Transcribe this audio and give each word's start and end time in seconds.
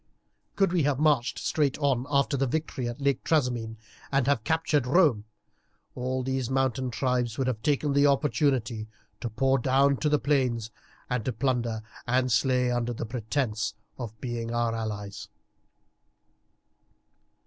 Could 0.55 0.73
we 0.73 0.81
have 0.81 0.97
marched 0.97 1.37
straight 1.37 1.77
on 1.77 2.07
after 2.09 2.35
the 2.35 2.47
victory 2.47 2.89
at 2.89 2.99
Lake 2.99 3.23
Trasimene 3.23 3.77
and 4.11 4.25
have 4.25 4.43
captured 4.43 4.87
Rome, 4.87 5.25
all 5.93 6.23
these 6.23 6.49
mountain 6.49 6.89
tribes 6.89 7.37
would 7.37 7.45
have 7.45 7.61
taken 7.61 7.93
the 7.93 8.07
opportunity 8.07 8.87
to 9.19 9.29
pour 9.29 9.59
down 9.59 9.91
into 9.91 10.09
the 10.09 10.17
plains 10.17 10.71
to 11.11 11.31
plunder 11.31 11.83
and 12.07 12.31
slay 12.31 12.71
under 12.71 12.93
the 12.93 13.05
pretence 13.05 13.75
of 13.99 14.19
being 14.19 14.51
our 14.51 14.73
allies." 14.73 15.29